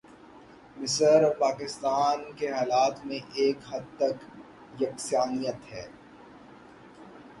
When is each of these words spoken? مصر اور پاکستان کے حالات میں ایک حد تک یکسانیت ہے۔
مصر 0.77 1.23
اور 1.23 1.35
پاکستان 1.39 2.23
کے 2.37 2.49
حالات 2.51 3.05
میں 3.05 3.19
ایک 3.33 3.57
حد 3.69 3.85
تک 3.97 4.25
یکسانیت 4.81 5.71
ہے۔ 5.71 5.87